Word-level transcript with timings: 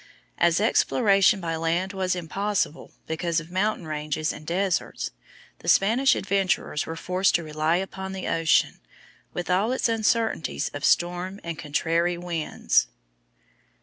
As 0.39 0.59
exploration 0.59 1.39
by 1.39 1.55
land 1.55 1.93
was 1.93 2.15
impossible 2.15 2.91
because 3.05 3.39
of 3.39 3.51
mountain 3.51 3.85
ranges 3.85 4.33
and 4.33 4.47
deserts, 4.47 5.11
the 5.59 5.67
Spanish 5.67 6.15
adventurers 6.15 6.87
were 6.87 6.95
forced 6.95 7.35
to 7.35 7.43
rely 7.43 7.75
upon 7.75 8.11
the 8.13 8.27
ocean, 8.27 8.79
with 9.31 9.47
all 9.51 9.71
its 9.71 9.87
uncertainties 9.87 10.69
of 10.69 10.83
storm 10.83 11.39
and 11.43 11.59
contrary 11.59 12.17
winds. 12.17 12.87